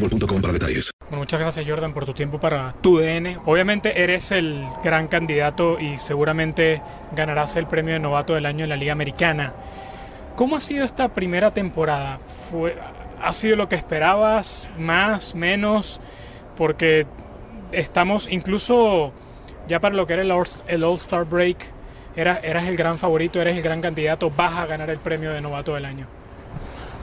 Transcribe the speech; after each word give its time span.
para 0.00 0.52
detalles. 0.52 0.90
Muchas 1.10 1.40
gracias 1.40 1.66
Jordan 1.66 1.94
por 1.94 2.04
tu 2.04 2.12
tiempo 2.12 2.38
para 2.38 2.74
tu 2.80 2.98
DN. 2.98 3.38
Obviamente 3.46 4.02
eres 4.02 4.30
el 4.32 4.66
gran 4.84 5.08
candidato 5.08 5.78
y 5.80 5.98
seguramente 5.98 6.82
ganarás 7.12 7.56
el 7.56 7.66
premio 7.66 7.94
de 7.94 8.00
novato 8.00 8.34
del 8.34 8.46
año 8.46 8.64
en 8.64 8.70
la 8.70 8.76
Liga 8.76 8.92
Americana. 8.92 9.54
¿Cómo 10.36 10.56
ha 10.56 10.60
sido 10.60 10.84
esta 10.84 11.08
primera 11.14 11.52
temporada? 11.52 12.18
¿Fue, 12.18 12.76
¿Ha 13.22 13.32
sido 13.32 13.56
lo 13.56 13.68
que 13.68 13.74
esperabas? 13.74 14.68
¿Más? 14.78 15.34
¿Menos? 15.34 16.00
Porque 16.56 17.06
estamos 17.72 18.28
incluso 18.30 19.12
ya 19.66 19.80
para 19.80 19.94
lo 19.94 20.06
que 20.06 20.14
era 20.14 20.22
el 20.22 20.32
el 20.68 20.84
All-Star 20.84 21.24
Break, 21.24 21.58
eras, 22.16 22.40
eras 22.42 22.66
el 22.66 22.76
gran 22.76 22.98
favorito, 22.98 23.40
eres 23.40 23.56
el 23.56 23.62
gran 23.62 23.80
candidato, 23.80 24.30
vas 24.30 24.54
a 24.54 24.66
ganar 24.66 24.90
el 24.90 24.98
premio 24.98 25.30
de 25.32 25.40
novato 25.40 25.74
del 25.74 25.84
año. 25.84 26.17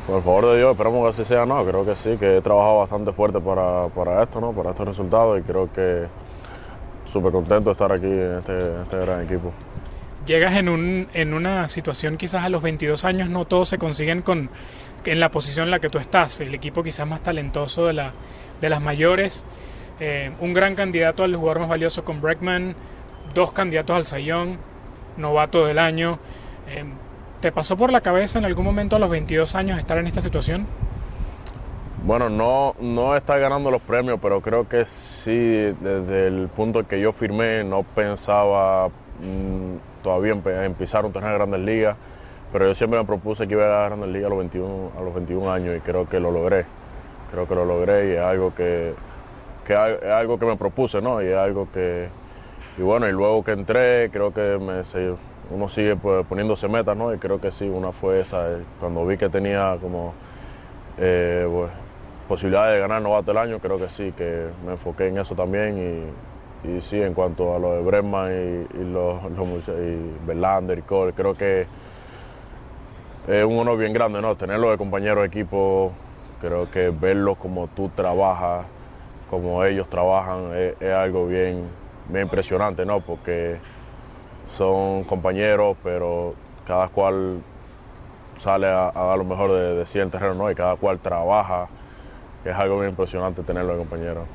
Por 0.07 0.23
favor 0.23 0.45
de 0.51 0.57
Dios, 0.59 0.71
esperamos 0.71 1.03
que 1.16 1.21
así 1.21 1.27
sea, 1.27 1.45
no, 1.47 1.66
creo 1.66 1.83
que 1.83 1.95
sí, 1.95 2.16
que 2.17 2.38
he 2.38 2.41
trabajado 2.41 2.79
bastante 2.79 3.11
fuerte 3.11 3.39
para, 3.39 3.88
para 3.88 4.21
esto, 4.21 4.39
¿no? 4.39 4.53
Para 4.53 4.71
estos 4.71 4.88
resultados 4.88 5.39
y 5.39 5.41
creo 5.41 5.71
que 5.73 6.05
súper 7.05 7.31
contento 7.31 7.69
de 7.69 7.71
estar 7.71 7.91
aquí 7.91 8.05
en 8.05 8.38
este, 8.38 8.81
este 8.83 8.97
gran 8.97 9.23
equipo. 9.23 9.51
llegas 10.25 10.55
en, 10.55 10.69
un, 10.69 11.07
en 11.13 11.33
una 11.33 11.67
situación 11.67 12.17
quizás 12.17 12.43
a 12.43 12.49
los 12.49 12.61
22 12.61 13.03
años 13.05 13.29
no 13.29 13.45
todos 13.45 13.69
se 13.69 13.77
consiguen 13.77 14.21
con 14.21 14.49
en 15.05 15.19
la 15.19 15.29
posición 15.29 15.66
en 15.66 15.71
la 15.71 15.79
que 15.79 15.89
tú 15.89 15.97
estás, 15.97 16.39
el 16.39 16.53
equipo 16.53 16.83
quizás 16.83 17.07
más 17.07 17.22
talentoso 17.22 17.85
de, 17.87 17.93
la, 17.93 18.11
de 18.59 18.69
las 18.69 18.81
mayores, 18.81 19.45
eh, 19.99 20.31
un 20.39 20.53
gran 20.53 20.75
candidato 20.75 21.23
al 21.23 21.35
jugador 21.35 21.59
más 21.59 21.69
valioso 21.69 22.03
con 22.03 22.22
Breckman, 22.22 22.75
dos 23.33 23.51
candidatos 23.51 23.95
al 23.95 24.05
Sayón, 24.05 24.57
novato 25.17 25.66
del 25.66 25.79
año. 25.79 26.19
Eh, 26.67 26.83
¿Te 27.45 27.51
pasó 27.51 27.78
por 27.78 27.91
la 27.91 28.01
cabeza 28.01 28.39
en 28.39 28.45
algún 28.45 28.66
momento 28.66 28.95
a 28.95 29.00
los 29.00 29.07
22 29.07 29.53
años 29.53 29.78
estar 29.78 30.00
en 30.00 30.07
esta 30.07 30.19
situación? 30.19 30.66
Bueno, 32.03 32.28
no, 32.28 32.73
no 32.79 33.16
está 33.16 33.38
ganando 33.38 33.69
los 33.69 33.83
premios, 33.83 34.17
pero 34.19 34.41
creo 34.41 34.67
que 34.67 34.85
sí, 34.85 35.31
desde 35.79 36.25
el 36.25 36.47
punto 36.47 36.88
que 36.88 37.00
yo 37.00 37.13
firmé, 37.13 37.63
no 37.63 37.84
pensaba 37.84 38.88
mm, 38.88 40.01
todavía 40.01 40.35
pisar 40.75 41.05
un 41.05 41.13
torneo 41.13 41.34
de 41.34 41.38
grandes 41.38 41.59
ligas, 41.59 41.95
pero 42.51 42.66
yo 42.66 42.73
siempre 42.73 42.97
me 42.97 43.05
propuse 43.05 43.47
que 43.47 43.53
iba 43.53 43.66
a 43.66 43.67
ganar 43.67 43.89
grandes 43.89 44.09
ligas 44.09 44.25
a 44.25 44.29
los 44.29 44.39
21, 44.39 44.91
a 44.97 45.01
los 45.03 45.13
21 45.13 45.51
años 45.51 45.78
y 45.78 45.81
creo 45.81 46.09
que 46.09 46.19
lo 46.19 46.31
logré. 46.31 46.66
Creo 47.29 47.47
que 47.47 47.53
lo 47.53 47.63
logré 47.63 48.07
y 48.07 48.11
es 48.13 48.22
algo 48.22 48.55
que, 48.55 48.95
que 49.67 49.73
es 49.73 50.09
algo 50.09 50.39
que 50.39 50.47
me 50.47 50.55
propuse, 50.55 51.00
¿no? 51.00 51.22
Y 51.22 51.28
es 51.28 51.38
algo 51.38 51.67
que, 51.72 52.07
y 52.79 52.81
bueno, 52.81 53.07
y 53.07 53.11
luego 53.11 53.44
que 53.44 53.51
entré, 53.51 54.09
creo 54.11 54.34
que 54.34 54.57
me, 54.57 54.84
uno 55.51 55.69
sigue 55.69 55.95
pues, 55.95 56.25
poniéndose 56.25 56.67
metas, 56.67 56.95
¿no? 56.97 57.13
Y 57.13 57.17
creo 57.17 57.39
que 57.39 57.51
sí, 57.51 57.67
una 57.67 57.91
fue 57.91 58.22
esa, 58.22 58.51
eh, 58.51 58.63
cuando 58.79 59.06
vi 59.06 59.17
que 59.17 59.29
tenía 59.29 59.78
como 59.81 60.13
eh, 60.97 61.47
pues, 61.50 61.72
posibilidad 62.28 62.72
de 62.72 62.79
ganar 62.79 63.01
novato 63.01 63.28
del 63.28 63.38
año, 63.38 63.59
creo 63.59 63.78
que 63.78 63.89
sí, 63.89 64.11
que 64.17 64.47
me 64.66 64.73
enfoqué 64.73 65.07
en 65.07 65.17
eso 65.17 65.35
también 65.35 66.13
y, 66.63 66.69
y 66.69 66.81
sí, 66.81 67.01
en 67.01 67.13
cuanto 67.13 67.55
a 67.55 67.59
lo 67.59 67.73
de 67.73 67.81
Bregman 67.81 68.31
y, 68.31 68.81
y 68.81 68.84
los, 68.91 69.22
y 69.23 70.25
Verlander 70.25 70.79
y 70.79 70.81
Cole, 70.81 71.13
creo 71.13 71.34
que 71.34 71.67
es 73.28 73.45
un 73.45 73.57
honor 73.57 73.78
bien 73.78 73.94
grande, 73.94 74.22
¿no? 74.22 74.35
Tenerlos 74.35 74.72
de 74.72 74.78
compañeros 74.78 75.22
de 75.22 75.28
equipo, 75.28 75.91
creo 76.41 76.69
que 76.69 76.89
verlos 76.89 77.38
como 77.38 77.67
tú 77.67 77.89
trabajas, 77.95 78.66
como 79.29 79.63
ellos 79.63 79.88
trabajan, 79.89 80.55
es, 80.55 80.75
es 80.79 80.94
algo 80.94 81.28
bien, 81.28 81.63
bien 82.09 82.23
impresionante, 82.23 82.85
¿no? 82.85 83.01
Porque 83.01 83.57
son 84.57 85.03
compañeros, 85.06 85.78
pero 85.83 86.33
cada 86.67 86.88
cual 86.89 87.41
sale 88.39 88.67
a, 88.67 88.89
a 88.94 89.03
dar 89.06 89.17
lo 89.17 89.23
mejor 89.25 89.51
de, 89.51 89.75
de 89.75 89.85
sí 89.85 90.00
el 90.00 90.09
terreno, 90.11 90.35
¿no? 90.35 90.51
Y 90.51 90.56
cada 90.56 90.75
cual 90.75 91.00
trabaja. 91.00 91.67
Es 92.44 92.53
algo 92.55 92.78
bien 92.79 92.91
impresionante 92.91 93.41
tenerlo 93.44 93.73
de 93.73 93.79
compañero. 93.79 94.25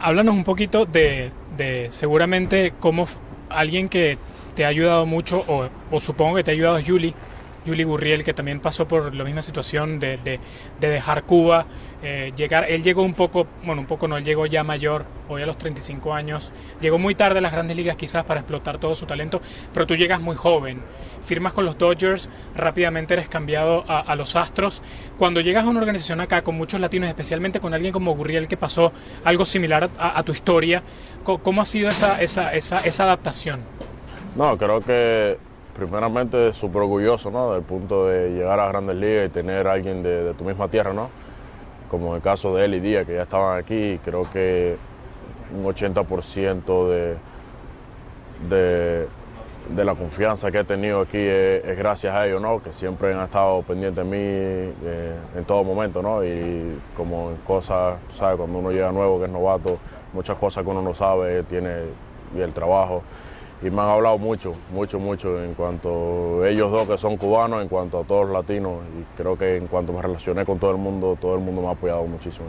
Háblanos 0.00 0.34
un 0.34 0.44
poquito 0.44 0.84
de, 0.84 1.30
de 1.56 1.90
seguramente 1.90 2.74
cómo 2.78 3.06
alguien 3.48 3.88
que 3.88 4.18
te 4.54 4.64
ha 4.64 4.68
ayudado 4.68 5.06
mucho, 5.06 5.44
o, 5.48 5.68
o 5.90 6.00
supongo 6.00 6.36
que 6.36 6.44
te 6.44 6.50
ha 6.50 6.54
ayudado 6.54 6.76
es 6.78 6.84
Yuli, 6.84 7.14
Yuli 7.64 7.84
Gurriel, 7.84 8.24
que 8.24 8.34
también 8.34 8.60
pasó 8.60 8.86
por 8.86 9.14
la 9.14 9.24
misma 9.24 9.40
situación 9.40 9.98
de, 10.00 10.18
de- 10.18 10.40
de 10.80 10.88
dejar 10.88 11.22
Cuba, 11.22 11.64
eh, 12.02 12.32
llegar, 12.36 12.66
él 12.68 12.82
llegó 12.82 13.02
un 13.02 13.14
poco, 13.14 13.46
bueno, 13.64 13.80
un 13.80 13.86
poco 13.86 14.08
no, 14.08 14.16
él 14.16 14.24
llegó 14.24 14.44
ya 14.46 14.64
mayor, 14.64 15.04
hoy 15.32 15.42
a 15.42 15.46
los 15.46 15.58
35 15.58 16.14
años, 16.14 16.52
llegó 16.80 16.98
muy 16.98 17.14
tarde 17.14 17.38
a 17.38 17.42
las 17.42 17.52
grandes 17.52 17.76
ligas 17.76 17.96
quizás 17.96 18.24
para 18.24 18.40
explotar 18.40 18.78
todo 18.78 18.94
su 18.94 19.06
talento, 19.06 19.40
pero 19.72 19.86
tú 19.86 19.94
llegas 19.96 20.20
muy 20.20 20.36
joven, 20.36 20.80
firmas 21.20 21.52
con 21.52 21.64
los 21.64 21.78
Dodgers, 21.78 22.28
rápidamente 22.54 23.14
eres 23.14 23.28
cambiado 23.28 23.84
a, 23.88 24.00
a 24.00 24.16
los 24.16 24.36
Astros, 24.36 24.82
cuando 25.18 25.40
llegas 25.40 25.64
a 25.64 25.68
una 25.68 25.80
organización 25.80 26.20
acá 26.20 26.42
con 26.42 26.56
muchos 26.56 26.80
latinos, 26.80 27.08
especialmente 27.08 27.60
con 27.60 27.74
alguien 27.74 27.92
como 27.92 28.14
Gurriel 28.14 28.48
que 28.48 28.56
pasó 28.56 28.92
algo 29.24 29.44
similar 29.44 29.90
a, 29.98 30.18
a 30.18 30.22
tu 30.22 30.32
historia, 30.32 30.82
¿cómo 31.24 31.62
ha 31.62 31.64
sido 31.64 31.88
esa, 31.88 32.20
esa, 32.20 32.52
esa, 32.54 32.78
esa 32.78 33.04
adaptación? 33.04 33.60
No, 34.34 34.56
creo 34.56 34.80
que 34.80 35.38
primeramente 35.74 36.52
súper 36.52 36.82
orgulloso, 36.82 37.30
¿no? 37.30 37.54
Del 37.54 37.62
punto 37.62 38.06
de 38.06 38.30
llegar 38.30 38.60
a 38.60 38.68
grandes 38.68 38.96
ligas 38.96 39.26
y 39.26 39.28
tener 39.30 39.66
a 39.66 39.72
alguien 39.72 40.02
de, 40.02 40.24
de 40.24 40.34
tu 40.34 40.44
misma 40.44 40.68
tierra, 40.68 40.92
¿no? 40.92 41.10
Como 41.90 42.16
el 42.16 42.22
caso 42.22 42.54
de 42.54 42.64
él 42.64 42.74
y 42.74 42.80
Díaz, 42.80 43.06
que 43.06 43.14
ya 43.14 43.22
estaban 43.22 43.58
aquí, 43.58 43.98
creo 44.04 44.30
que 44.30 44.76
un 45.54 45.64
80% 45.64 46.88
de, 46.88 47.16
de, 48.48 49.08
de 49.74 49.84
la 49.84 49.94
confianza 49.94 50.50
que 50.50 50.60
he 50.60 50.64
tenido 50.64 51.00
aquí 51.00 51.18
es, 51.18 51.76
gracias 51.76 52.14
a 52.14 52.26
ellos, 52.26 52.40
¿no? 52.40 52.62
Que 52.62 52.72
siempre 52.72 53.14
han 53.14 53.24
estado 53.24 53.62
pendientes 53.62 54.04
de 54.04 54.10
mí 54.10 54.16
eh, 54.18 55.16
en 55.36 55.44
todo 55.44 55.64
momento, 55.64 56.02
¿no? 56.02 56.24
Y 56.24 56.78
como 56.96 57.30
en 57.30 57.36
cosas, 57.38 57.96
¿sabes? 58.18 58.36
Cuando 58.36 58.58
uno 58.58 58.70
llega 58.70 58.90
nuevo, 58.92 59.18
que 59.18 59.26
es 59.26 59.30
novato, 59.30 59.78
muchas 60.12 60.36
cosas 60.36 60.64
que 60.64 60.70
uno 60.70 60.82
no 60.82 60.94
sabe, 60.94 61.42
tiene 61.44 61.82
y 62.36 62.40
el 62.40 62.52
trabajo. 62.52 63.02
y 63.62 63.70
me 63.70 63.80
han 63.80 63.90
hablado 63.90 64.18
mucho, 64.18 64.54
mucho, 64.72 64.98
mucho 64.98 65.42
en 65.42 65.54
cuanto 65.54 66.44
ellos 66.44 66.70
dos 66.72 66.88
que 66.88 66.98
son 66.98 67.16
cubanos, 67.16 67.62
en 67.62 67.68
cuanto 67.68 68.00
a 68.00 68.04
todos 68.04 68.24
los 68.26 68.32
latinos 68.32 68.78
y 68.98 69.16
creo 69.16 69.38
que 69.38 69.56
en 69.56 69.68
cuanto 69.68 69.92
me 69.92 70.02
relacioné 70.02 70.44
con 70.44 70.58
todo 70.58 70.72
el 70.72 70.78
mundo, 70.78 71.16
todo 71.20 71.34
el 71.34 71.40
mundo 71.40 71.62
me 71.62 71.68
ha 71.68 71.70
apoyado 71.72 72.04
muchísimo. 72.04 72.46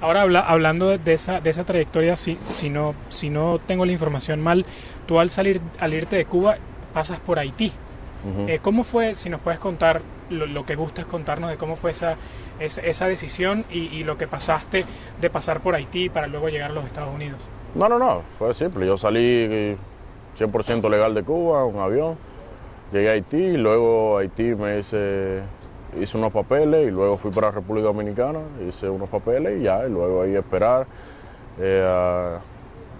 Ahora 0.00 0.22
hablando 0.22 0.98
de 0.98 1.12
esa, 1.12 1.40
de 1.40 1.50
esa 1.50 1.64
trayectoria, 1.64 2.16
si, 2.16 2.38
si, 2.48 2.68
no, 2.68 2.94
si 3.08 3.30
no 3.30 3.58
tengo 3.58 3.86
la 3.86 3.92
información 3.92 4.42
mal, 4.42 4.66
tú 5.06 5.18
al 5.18 5.30
salir 5.30 5.60
al 5.80 5.94
irte 5.94 6.16
de 6.16 6.26
Cuba 6.26 6.56
pasas 6.92 7.20
por 7.20 7.38
Haití. 7.38 7.72
Eh, 8.48 8.58
¿Cómo 8.60 8.82
fue, 8.82 9.14
si 9.14 9.30
nos 9.30 9.40
puedes 9.40 9.60
contar 9.60 10.02
lo, 10.30 10.66
que 10.66 10.74
gusta 10.74 11.02
es 11.02 11.06
contarnos 11.06 11.48
de 11.48 11.56
cómo 11.56 11.76
fue 11.76 11.90
esa, 11.90 12.16
esa, 12.58 13.06
decisión 13.06 13.64
y, 13.70 14.02
lo 14.02 14.18
que 14.18 14.26
pasaste 14.26 14.84
de 15.20 15.30
pasar 15.30 15.60
por 15.60 15.76
Haití 15.76 16.08
para 16.08 16.26
luego 16.26 16.48
llegar 16.48 16.72
a 16.72 16.74
los 16.74 16.84
Estados 16.84 17.14
Unidos? 17.14 17.48
No, 17.74 17.88
no, 17.88 17.98
no, 17.98 18.22
fue 18.38 18.52
simple. 18.54 18.86
Yo 18.86 18.98
salí 18.98 19.76
100% 20.38 20.90
legal 20.90 21.14
de 21.14 21.22
Cuba, 21.22 21.64
un 21.64 21.78
avión, 21.78 22.16
llegué 22.92 23.10
a 23.10 23.12
Haití, 23.12 23.36
y 23.36 23.56
luego 23.56 24.18
Haití 24.18 24.54
me 24.54 24.80
hice, 24.80 25.42
hice 26.00 26.16
unos 26.16 26.32
papeles 26.32 26.88
y 26.88 26.90
luego 26.90 27.16
fui 27.16 27.30
para 27.30 27.48
la 27.48 27.52
República 27.54 27.86
Dominicana, 27.86 28.40
hice 28.68 28.88
unos 28.88 29.08
papeles 29.08 29.60
y 29.60 29.64
ya, 29.64 29.86
y 29.86 29.90
luego 29.90 30.22
ahí 30.22 30.34
esperar. 30.34 30.86
Eh, 31.58 32.36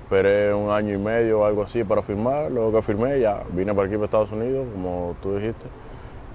esperé 0.02 0.54
un 0.54 0.70
año 0.70 0.94
y 0.94 0.98
medio 0.98 1.40
o 1.40 1.44
algo 1.44 1.64
así 1.64 1.82
para 1.82 2.00
firmar, 2.00 2.50
luego 2.50 2.72
que 2.72 2.82
firmé 2.82 3.19
ya 3.19 3.43
vine 3.50 3.75
para 3.75 3.88
aquí 3.88 3.96
para 3.96 4.04
Estados 4.04 4.31
Unidos, 4.31 4.66
como 4.72 5.16
tú 5.20 5.37
dijiste. 5.37 5.66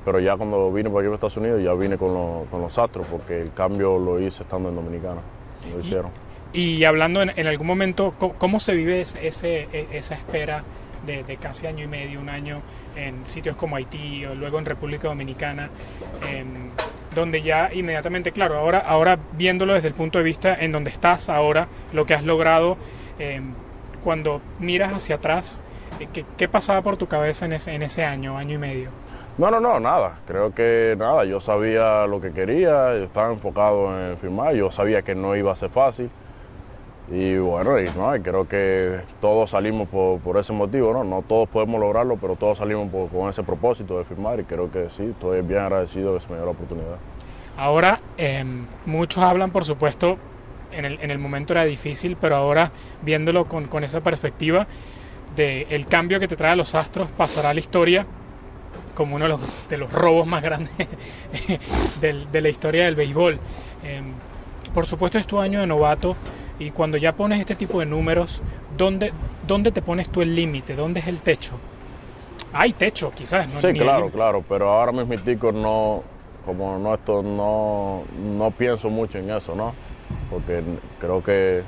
Pero 0.03 0.19
ya 0.19 0.35
cuando 0.35 0.71
vine 0.73 0.89
para 0.89 0.99
aquí 0.99 1.07
para 1.07 1.15
Estados 1.15 1.37
Unidos 1.37 1.63
ya 1.63 1.73
vine 1.73 1.97
con, 1.97 2.13
los 2.51 2.77
astros 2.77 3.07
porque 3.09 3.41
el 3.41 3.53
cambio 3.53 3.97
lo 3.97 4.19
hice 4.19 4.43
estando 4.43 4.69
en 4.69 4.75
Dominicana. 4.75 5.21
Lo 5.73 5.79
hicieron. 5.79 6.11
Y, 6.53 6.83
hablando 6.83 7.21
en, 7.21 7.47
algún 7.47 7.65
momento, 7.65 8.13
¿cómo, 8.37 8.59
se 8.59 8.73
vive 8.73 8.99
ese, 8.99 9.69
e, 9.71 9.87
esa 9.93 10.15
espera 10.15 10.65
de, 11.05 11.37
casi 11.37 11.67
año 11.67 11.85
y 11.85 11.87
medio, 11.87 12.19
un 12.19 12.29
año 12.29 12.61
en 12.95 13.25
sitios 13.25 13.55
como 13.55 13.75
Haití 13.75 14.25
o 14.25 14.35
luego 14.35 14.59
en 14.59 14.65
República 14.65 15.07
Dominicana? 15.07 15.69
Em, 16.29 16.69
donde 17.15 17.41
ya 17.41 17.69
inmediatamente, 17.73 18.31
claro, 18.31 18.55
ahora, 18.55 18.79
ahora 18.79 19.19
viéndolo 19.33 19.73
desde 19.73 19.89
el 19.89 19.93
punto 19.93 20.17
de 20.17 20.23
vista 20.23 20.55
en 20.55 20.71
donde 20.71 20.89
estás 20.89 21.29
ahora, 21.29 21.67
lo 21.93 22.05
que 22.05 22.13
has 22.13 22.23
logrado, 22.23 22.77
em, 23.19 23.53
cuando 24.03 24.41
miras 24.59 24.93
hacia 24.93 25.15
atrás, 25.15 25.61
eh, 25.99 26.07
¿qué, 26.11 26.25
¿qué, 26.37 26.47
pasaba 26.47 26.81
por 26.81 26.97
tu 26.97 27.07
cabeza 27.07 27.45
en 27.45 27.53
ese, 27.53 27.73
en 27.73 27.81
ese 27.81 28.05
año, 28.05 28.37
año 28.37 28.55
y 28.55 28.57
medio? 28.57 28.89
No, 29.37 29.49
no, 29.49 29.59
no, 29.59 29.79
nada. 29.79 30.19
Creo 30.27 30.53
que 30.53 30.95
nada. 30.97 31.25
Yo 31.25 31.41
sabía 31.41 32.05
lo 32.05 32.21
que 32.21 32.31
quería, 32.31 32.95
yo 32.95 33.05
estaba 33.05 33.31
enfocado 33.31 34.11
en 34.11 34.17
firmar, 34.17 34.53
yo 34.55 34.71
sabía 34.71 35.01
que 35.01 35.15
no 35.15 35.35
iba 35.35 35.51
a 35.51 35.55
ser 35.55 35.69
fácil. 35.69 36.09
Y 37.11 37.37
bueno, 37.37 37.77
y, 37.77 37.85
no, 37.89 38.11
creo 38.23 38.47
que 38.47 39.01
todos 39.19 39.49
salimos 39.49 39.89
por, 39.89 40.37
ese 40.37 40.53
motivo, 40.53 40.93
¿no? 40.93 41.03
No 41.03 41.21
todos 41.21 41.49
podemos 41.49 41.79
lograrlo, 41.79 42.15
pero 42.15 42.37
todos 42.37 42.59
salimos 42.59 42.89
con 43.11 43.29
ese 43.29 43.43
propósito 43.43 43.97
de 43.97 44.05
firmar 44.05 44.39
y 44.39 44.45
creo 44.45 44.71
que 44.71 44.89
sí, 44.95 45.03
estoy 45.03 45.41
bien 45.41 45.59
agradecido 45.59 46.13
de 46.13 46.19
que 46.19 46.25
se 46.25 46.29
me 46.29 46.37
dio 46.37 46.45
la 46.45 46.51
oportunidad. 46.51 46.95
Ahora, 47.57 47.99
em, 48.15 48.65
muchos 48.85 49.21
hablan, 49.21 49.51
por 49.51 49.65
supuesto, 49.65 50.17
en 50.71 50.85
el, 50.85 50.99
en 51.01 51.11
el, 51.11 51.19
momento 51.19 51.51
era 51.51 51.65
difícil, 51.65 52.15
pero 52.15 52.37
ahora 52.37 52.71
viéndolo 53.01 53.45
con, 53.45 53.67
con 53.67 53.83
esa 53.83 53.99
perspectiva 53.99 54.65
de 55.35 55.67
el 55.69 55.87
cambio 55.87 56.17
que 56.17 56.29
te 56.29 56.37
trae 56.37 56.53
a 56.53 56.55
los 56.55 56.75
Astros 56.75 57.09
pasará 57.11 57.49
a 57.49 57.53
la 57.53 57.59
historia 57.59 58.05
como 58.95 59.17
uno 59.17 59.37
de 59.69 59.77
los, 59.77 59.91
robos 59.91 60.27
más 60.27 60.41
grandes 60.41 60.71
de, 62.01 62.41
la 62.41 62.49
historia 62.49 62.85
del 62.85 62.95
béisbol. 62.95 63.37
Em, 63.83 64.13
por 64.73 64.85
supuesto 64.85 65.17
es 65.17 65.27
tu 65.27 65.39
año 65.39 65.59
de 65.59 65.67
novato 65.67 66.15
y 66.61 66.69
cuando 66.69 66.95
ya 66.97 67.13
pones 67.15 67.39
este 67.39 67.55
tipo 67.55 67.79
de 67.79 67.87
números, 67.87 68.43
¿dónde, 68.77 69.11
dónde 69.47 69.71
te 69.71 69.81
pones 69.81 70.09
tú 70.09 70.21
el 70.21 70.35
límite? 70.35 70.75
¿Dónde 70.75 70.99
es 70.99 71.07
el 71.07 71.23
techo? 71.23 71.55
Hay 72.53 72.73
techo, 72.73 73.11
quizás. 73.11 73.47
¿no? 73.49 73.59
Sí, 73.59 73.73
claro, 73.73 74.09
claro, 74.09 74.43
pero 74.47 74.69
ahora 74.69 74.91
mismo 74.91 75.51
no, 75.53 76.03
como 76.45 76.77
no, 76.77 76.93
esto, 76.93 77.23
no, 77.23 78.03
no 78.15 78.51
pienso 78.51 78.91
mucho 78.91 79.17
en 79.17 79.31
eso, 79.31 79.55
¿no? 79.55 79.73
Porque 80.29 80.61
creo 80.99 81.23
que 81.23 81.63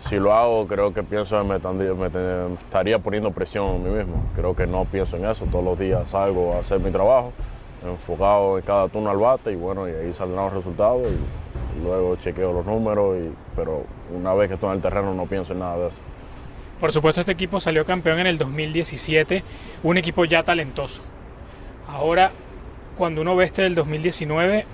si 0.00 0.16
lo 0.16 0.34
hago, 0.34 0.66
creo 0.66 0.92
que 0.92 1.04
pienso 1.04 1.44
me, 1.44 1.58
me, 1.60 2.54
estaría 2.54 2.98
poniendo 2.98 3.30
presión 3.30 3.76
en 3.76 3.84
mí 3.84 3.90
mismo. 3.90 4.24
Creo 4.34 4.56
que 4.56 4.66
no 4.66 4.86
pienso 4.86 5.18
en 5.18 5.26
eso. 5.26 5.44
Todos 5.44 5.64
los 5.64 5.78
días 5.78 6.08
salgo 6.08 6.54
a 6.54 6.58
hacer 6.58 6.80
mi 6.80 6.90
trabajo, 6.90 7.32
enfocado 7.86 8.58
en 8.58 8.64
cada 8.64 8.88
turno 8.88 9.08
al 9.08 9.18
bate 9.18 9.52
y 9.52 9.56
bueno, 9.56 9.88
y 9.88 9.92
ahí 9.92 10.12
saldrán 10.14 10.46
los 10.46 10.54
resultados 10.54 11.06
y 11.06 11.49
luego 11.80 12.16
chequeo 12.16 12.52
los 12.52 12.66
números, 12.66 13.24
y, 13.24 13.30
pero 13.56 13.84
una 14.14 14.34
vez 14.34 14.48
que 14.48 14.54
estoy 14.54 14.70
en 14.70 14.76
el 14.76 14.82
terreno 14.82 15.14
no 15.14 15.26
pienso 15.26 15.52
en 15.52 15.60
nada 15.60 15.78
de 15.78 15.88
eso. 15.88 15.98
Por 16.78 16.92
supuesto, 16.92 17.20
este 17.20 17.32
equipo 17.32 17.60
salió 17.60 17.84
campeón 17.84 18.20
en 18.20 18.26
el 18.26 18.38
2017, 18.38 19.44
un 19.82 19.98
equipo 19.98 20.24
ya 20.24 20.42
talentoso. 20.42 21.02
Ahora, 21.88 22.32
cuando 22.96 23.20
uno 23.20 23.36
ve 23.36 23.44
este 23.44 23.62
del 23.62 23.74
2019, 23.74 24.64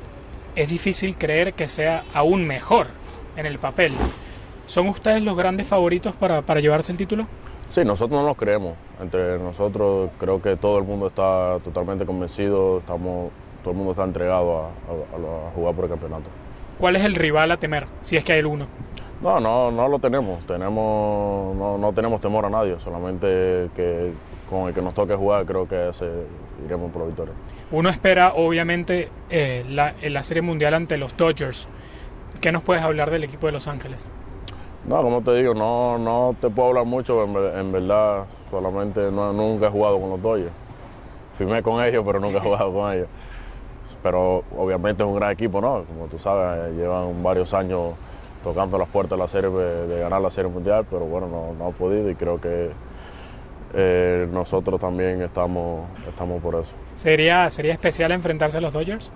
es 0.55 0.69
difícil 0.69 1.17
creer 1.17 1.55
que 1.55 1.69
sea 1.69 2.05
aún 2.15 2.47
mejor 2.47 2.89
en 3.37 3.47
el 3.47 3.59
papel. 3.59 3.93
¿Son 4.65 4.89
ustedes 4.89 5.23
los 5.23 5.37
grandes 5.37 5.67
favoritos 5.67 6.17
para, 6.17 6.61
llevarse 6.61 6.93
el 6.93 6.99
título? 6.99 7.27
Sí, 7.75 7.85
nosotros 7.85 8.21
no 8.21 8.27
nos 8.27 8.37
creemos. 8.37 8.75
Entre 9.01 9.39
nosotros 9.39 10.11
creo 10.19 10.41
que 10.41 10.57
todo 10.57 10.79
el 10.79 10.85
mundo 10.85 11.09
está 11.09 11.59
totalmente 11.63 12.07
convencido, 12.07 12.79
estamos, 12.79 13.31
todo 13.63 13.73
el 13.73 13.77
mundo 13.77 13.93
está 13.93 14.05
entregado 14.05 14.63
a, 14.63 15.51
jugar 15.55 15.75
por 15.75 15.85
el 15.85 15.91
campeonato. 15.91 16.25
¿Cuál 16.79 16.97
es 16.97 17.05
el 17.05 17.15
rival 17.15 17.51
a 17.51 17.57
temer, 17.57 17.87
si 18.01 18.17
es 18.17 18.25
que 18.25 18.33
hay 18.33 18.41
alguno? 18.41 18.67
No, 19.23 19.41
no, 19.41 19.71
no 19.71 19.89
lo 19.89 19.99
tenemos. 19.99 20.47
tenemos 20.47 21.57
no, 21.57 21.93
tenemos 21.95 22.21
temor 22.21 22.45
a 22.45 22.51
nadie, 22.51 22.77
solamente 22.83 23.71
que 23.75 24.13
con 24.49 24.69
el 24.69 24.75
que 24.75 24.83
nos 24.83 24.95
toque 24.95 25.15
jugar 25.15 25.45
creo 25.47 25.67
que 25.67 25.89
ese 25.89 26.07
iremos 26.65 26.93
por 26.93 27.03
la 27.03 27.09
victoria. 27.09 27.35
Uno 27.73 27.89
espera 27.89 28.35
obviamente 28.35 29.09
eh, 29.31 29.65
la, 29.69 29.95
la 30.03 30.23
Serie 30.23 30.43
Mundial 30.43 30.75
ante 30.75 30.97
los 30.97 31.17
Dodgers. 31.17 31.69
¿Qué 32.41 32.53
nos 32.53 32.63
puedes 32.63 32.83
hablar 32.83 33.11
del 33.11 33.25
equipo 33.25 33.47
de 33.47 33.53
Los 33.53 33.67
Ángeles? 33.67 34.13
No, 34.87 35.03
como 35.03 35.23
te 35.23 35.35
digo, 35.35 35.55
no, 35.55 35.99
no 35.99 36.37
te 36.41 36.49
puedo 36.49 36.69
hablar 36.69 36.85
mucho, 36.85 37.25
en, 37.25 37.73
verdad 37.73 38.27
solamente 38.51 39.11
no, 39.11 39.33
nunca 39.33 39.67
he 39.67 39.71
jugado 39.71 40.01
con 40.01 40.11
los 40.11 40.23
Dodgers. 40.23 40.53
Firmé 41.37 41.63
con 41.63 41.83
ellos, 41.83 42.05
pero 42.07 42.21
nunca 42.21 42.39
he 42.39 42.41
jugado 42.41 42.73
con 42.73 42.93
ellos. 42.93 43.09
Pero 44.07 44.45
obviamente 44.57 45.03
es 45.03 45.09
un 45.09 45.17
gran 45.17 45.33
equipo, 45.33 45.61
¿no? 45.61 45.83
Como 45.83 46.07
tú 46.07 46.17
sabes, 46.21 46.73
llevan 46.77 47.25
varios 47.25 47.53
años 47.53 47.95
tocando 48.45 48.79
las 48.79 48.87
puertas 48.87 49.19
de 49.19 49.25
la 49.25 49.29
serie 49.29 49.51
de, 49.51 49.99
ganar 49.99 50.23
la 50.23 50.31
serie 50.31 50.49
mundial, 50.49 50.87
pero 50.89 51.07
bueno, 51.07 51.27
no, 51.27 51.55
no 51.59 51.71
ha 51.71 51.73
podido 51.73 52.09
y 52.09 52.15
creo 52.15 52.41
que 52.41 52.71
eh, 53.75 54.29
nosotros 54.31 54.81
también 54.81 55.23
estamos, 55.23 55.89
estamos 56.09 56.41
por 56.41 56.55
eso. 56.55 56.71
¿Sería, 56.95 57.51
¿Sería 57.51 57.73
especial 57.73 58.13
enfrentarse 58.13 58.59
a 58.59 58.61
los 58.61 58.75
Dodgers? 58.75 59.11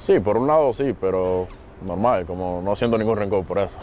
Sí, 0.00 0.18
por 0.18 0.38
un 0.38 0.48
lado 0.48 0.74
sí, 0.74 0.92
pero 1.00 1.46
normal, 1.86 2.26
como 2.26 2.62
no 2.64 2.74
siento 2.74 2.98
ningún 2.98 3.16
rencor 3.16 3.44
por 3.44 3.60
eso. 3.60 3.76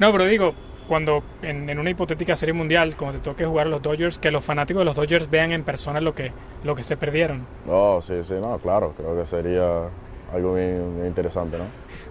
No, 0.00 0.10
pero 0.10 0.24
digo, 0.24 0.52
cuando 0.88 1.22
en, 1.42 1.78
una 1.78 1.90
hipotética 1.90 2.36
serie 2.36 2.52
mundial, 2.52 2.96
cuando 2.96 3.18
te 3.18 3.24
toque 3.24 3.44
jugar 3.44 3.66
a 3.66 3.70
los 3.70 3.82
Dodgers, 3.82 4.18
que 4.18 4.30
los 4.30 4.44
fanáticos 4.44 4.80
de 4.80 4.84
los 4.84 4.96
Dodgers 4.96 5.30
vean 5.30 5.52
en 5.52 5.62
persona 5.62 6.00
lo 6.00 6.14
que, 6.14 6.32
lo 6.64 6.74
que 6.74 6.82
se 6.82 6.96
perdieron. 6.96 7.46
No, 7.66 8.02
sí, 8.02 8.14
sí, 8.24 8.34
no, 8.40 8.58
claro, 8.58 8.94
creo 8.96 9.16
que 9.16 9.26
sería 9.26 9.88
algo 10.32 10.54
bien, 10.54 11.04
interesante, 11.06 11.58
¿no? 11.58 11.64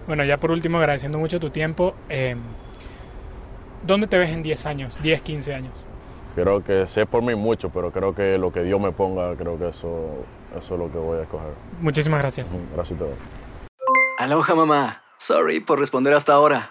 Bueno, 0.06 0.24
ya 0.24 0.38
por 0.38 0.50
último, 0.50 0.78
agradeciendo 0.78 1.18
mucho 1.18 1.38
tu 1.38 1.50
tiempo, 1.50 1.94
eh, 2.08 2.36
¿dónde 3.82 4.06
te 4.06 4.18
ves 4.18 4.30
en 4.30 4.42
10 4.42 4.66
años, 4.66 4.98
10, 5.02 5.22
15 5.22 5.54
años? 5.54 5.72
Creo 6.34 6.64
que 6.64 6.86
sé 6.86 7.04
por 7.04 7.22
mí 7.22 7.34
mucho, 7.34 7.70
pero 7.70 7.90
creo 7.90 8.14
que 8.14 8.38
lo 8.38 8.52
que 8.52 8.62
Dios 8.62 8.80
me 8.80 8.92
ponga, 8.92 9.34
creo 9.36 9.58
que 9.58 9.68
eso, 9.68 10.24
eso 10.58 10.74
es 10.74 10.80
lo 10.80 10.90
que 10.90 10.98
voy 10.98 11.18
a 11.18 11.22
escoger. 11.22 11.52
Muchísimas 11.80 12.20
gracias. 12.20 12.52
Gracias 12.74 12.98
a 12.98 13.04
todos. 13.04 13.14
Aloha 14.18 14.54
mamá. 14.54 15.02
Sorry 15.18 15.60
por 15.60 15.78
responder 15.78 16.14
hasta 16.14 16.32
ahora. 16.32 16.70